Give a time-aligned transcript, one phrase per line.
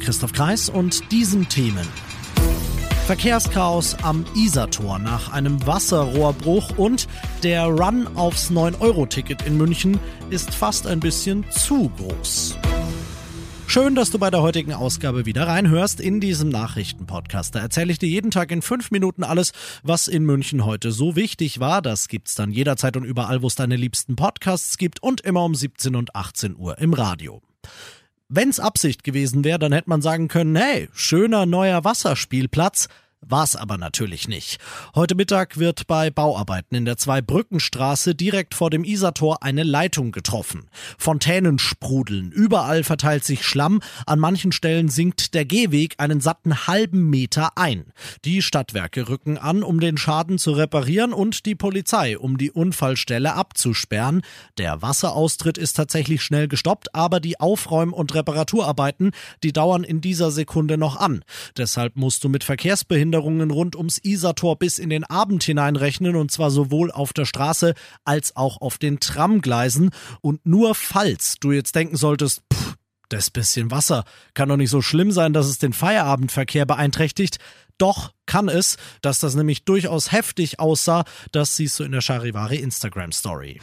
[0.00, 1.86] Christoph Kreis und diesen Themen.
[3.06, 7.08] Verkehrschaos am Isartor nach einem Wasserrohrbruch und
[7.42, 9.98] der Run aufs 9-Euro-Ticket in München
[10.28, 12.58] ist fast ein bisschen zu groß.
[13.66, 17.54] Schön, dass du bei der heutigen Ausgabe wieder reinhörst in diesem Nachrichtenpodcast.
[17.54, 21.16] Da erzähle ich dir jeden Tag in fünf Minuten alles, was in München heute so
[21.16, 21.80] wichtig war.
[21.80, 25.54] Das gibt's dann jederzeit und überall, wo es deine liebsten Podcasts gibt und immer um
[25.54, 27.42] 17 und 18 Uhr im Radio.
[28.30, 32.88] Wenn's Absicht gewesen wäre, dann hätte man sagen können, hey, schöner neuer Wasserspielplatz.
[33.20, 34.60] War's aber natürlich nicht.
[34.94, 40.70] Heute Mittag wird bei Bauarbeiten in der Zweibrückenstraße direkt vor dem Isartor eine Leitung getroffen.
[40.98, 47.10] Fontänen sprudeln, überall verteilt sich Schlamm, an manchen Stellen sinkt der Gehweg einen satten halben
[47.10, 47.86] Meter ein.
[48.24, 53.34] Die Stadtwerke rücken an, um den Schaden zu reparieren und die Polizei, um die Unfallstelle
[53.34, 54.22] abzusperren.
[54.58, 59.10] Der Wasseraustritt ist tatsächlich schnell gestoppt, aber die Aufräum- und Reparaturarbeiten,
[59.42, 61.24] die dauern in dieser Sekunde noch an.
[61.56, 62.44] Deshalb musst du mit
[63.08, 67.74] Verkehrsbehinderungen rund ums Isartor bis in den Abend hineinrechnen und zwar sowohl auf der Straße
[68.04, 69.90] als auch auf den Tramgleisen.
[70.20, 72.74] Und nur falls du jetzt denken solltest, pff,
[73.08, 77.38] das bisschen Wasser kann doch nicht so schlimm sein, dass es den Feierabendverkehr beeinträchtigt.
[77.78, 82.56] Doch kann es, dass das nämlich durchaus heftig aussah, das siehst du in der Charivari
[82.56, 83.60] Instagram Story.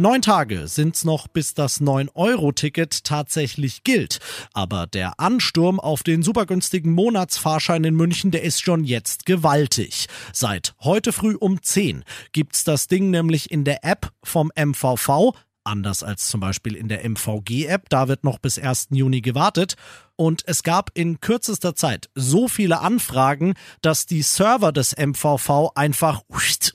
[0.00, 4.18] Neun Tage sind's noch, bis das 9-Euro-Ticket tatsächlich gilt.
[4.54, 10.06] Aber der Ansturm auf den supergünstigen Monatsfahrschein in München, der ist schon jetzt gewaltig.
[10.32, 15.34] Seit heute früh um 10 gibt's das Ding nämlich in der App vom MVV
[15.70, 18.88] Anders als zum Beispiel in der MVG-App, da wird noch bis 1.
[18.90, 19.76] Juni gewartet.
[20.16, 26.22] Und es gab in kürzester Zeit so viele Anfragen, dass die Server des MVV einfach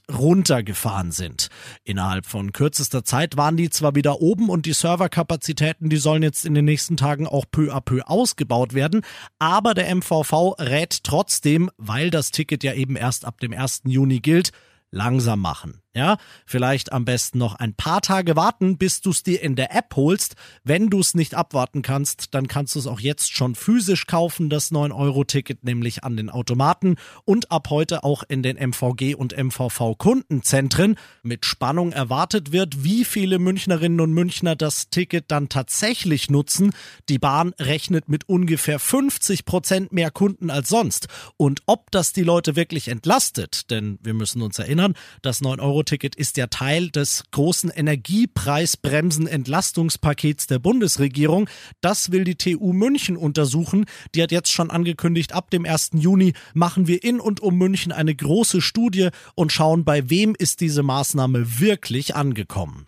[0.10, 1.50] runtergefahren sind.
[1.84, 6.46] Innerhalb von kürzester Zeit waren die zwar wieder oben und die Serverkapazitäten, die sollen jetzt
[6.46, 9.02] in den nächsten Tagen auch peu à peu ausgebaut werden,
[9.40, 13.82] aber der MVV rät trotzdem, weil das Ticket ja eben erst ab dem 1.
[13.88, 14.52] Juni gilt,
[14.90, 15.82] langsam machen.
[15.96, 19.74] Ja, vielleicht am besten noch ein paar Tage warten, bis du es dir in der
[19.74, 20.36] App holst.
[20.66, 24.50] Wenn du es nicht abwarten kannst, dann kannst du es auch jetzt schon physisch kaufen,
[24.50, 30.98] das 9-Euro-Ticket nämlich an den Automaten und ab heute auch in den MVG und MVV-Kundenzentren.
[31.24, 36.74] Mit Spannung erwartet wird, wie viele Münchnerinnen und Münchner das Ticket dann tatsächlich nutzen.
[37.08, 41.08] Die Bahn rechnet mit ungefähr 50 Prozent mehr Kunden als sonst.
[41.38, 46.16] Und ob das die Leute wirklich entlastet, denn wir müssen uns erinnern, das 9-Euro Euro-Ticket
[46.16, 51.48] ist ja Teil des großen Energiepreisbremsen-Entlastungspakets der Bundesregierung.
[51.82, 53.86] Das will die TU München untersuchen.
[54.16, 55.92] Die hat jetzt schon angekündigt, ab dem 1.
[55.94, 60.62] Juni machen wir in und um München eine große Studie und schauen, bei wem ist
[60.62, 62.88] diese Maßnahme wirklich angekommen.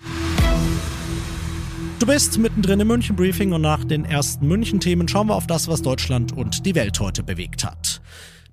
[1.99, 5.45] Du bist mittendrin im München Briefing und nach den ersten München Themen schauen wir auf
[5.45, 8.01] das, was Deutschland und die Welt heute bewegt hat.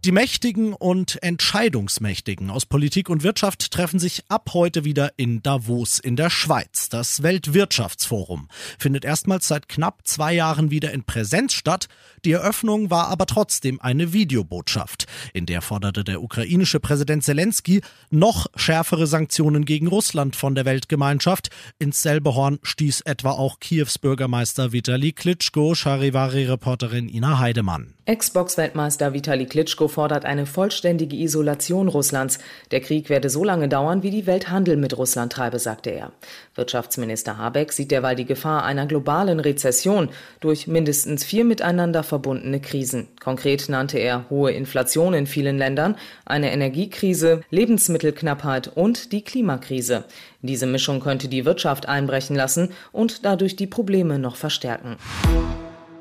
[0.05, 5.99] Die Mächtigen und Entscheidungsmächtigen aus Politik und Wirtschaft treffen sich ab heute wieder in Davos
[5.99, 6.91] in der Schweiz.
[6.91, 11.89] Das Weltwirtschaftsforum findet erstmals seit knapp zwei Jahren wieder in Präsenz statt.
[12.27, 15.07] Die Eröffnung war aber trotzdem eine Videobotschaft.
[15.33, 21.49] In der forderte der ukrainische Präsident Zelensky noch schärfere Sanktionen gegen Russland von der Weltgemeinschaft.
[21.79, 27.95] Ins selbe Horn stieß etwa auch Kiews Bürgermeister Vitali Klitschko, Charivari-Reporterin Ina Heidemann.
[28.07, 32.39] Ex-Box-Weltmeister Vitali Klitschko fordert eine vollständige Isolation Russlands.
[32.71, 36.13] Der Krieg werde so lange dauern, wie die Welt Handel mit Russland treibe, sagte er.
[36.55, 40.11] Wirtschaftsminister Habeck sieht derweil die Gefahr einer globalen Rezession
[40.41, 43.09] durch mindestens vier miteinander verbundene Krisen.
[43.23, 45.97] Konkret nannte er hohe Inflation in vielen Ländern,
[46.27, 50.05] eine Energiekrise, Lebensmittelknappheit und die Klimakrise.
[50.43, 54.99] Diese Mischung könnte die Wirtschaft einbrechen lassen und dadurch die Probleme noch verstärken.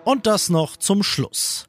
[0.06, 1.68] Und das noch zum Schluss.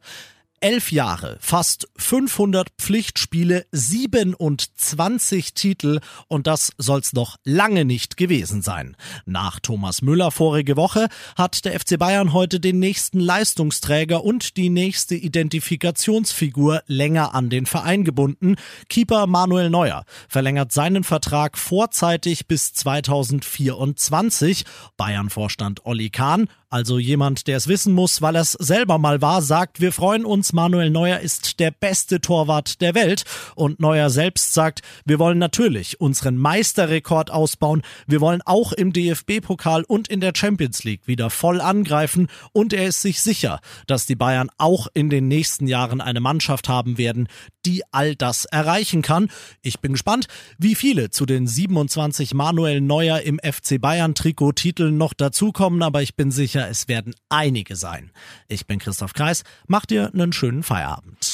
[0.65, 8.97] Elf Jahre, fast 500 Pflichtspiele, 27 Titel und das soll's noch lange nicht gewesen sein.
[9.27, 14.71] Nach Thomas Müller vorige Woche hat der FC Bayern heute den nächsten Leistungsträger und die
[14.71, 18.57] nächste Identifikationsfigur länger an den Verein gebunden.
[18.89, 24.65] Keeper Manuel Neuer verlängert seinen Vertrag vorzeitig bis 2024.
[24.97, 29.43] Bayern-Vorstand Olli Kahn Also jemand, der es wissen muss, weil er es selber mal war,
[29.43, 33.23] sagt, wir freuen uns, Manuel Neuer ist der beste Torwart der Welt.
[33.55, 37.83] Und Neuer selbst sagt, wir wollen natürlich unseren Meisterrekord ausbauen.
[38.09, 42.27] Wir wollen auch im DFB-Pokal und in der Champions League wieder voll angreifen.
[42.53, 46.69] Und er ist sich sicher, dass die Bayern auch in den nächsten Jahren eine Mannschaft
[46.69, 47.29] haben werden,
[47.67, 49.29] die all das erreichen kann.
[49.63, 50.27] Ich bin gespannt,
[50.59, 56.17] wie viele zu den 27 Manuel Neuer im FC Bayern Trikot-Titeln noch dazukommen, aber ich
[56.17, 58.11] bin sicher, es werden einige sein.
[58.49, 61.34] Ich bin Christoph Kreis, macht dir einen schönen Feierabend.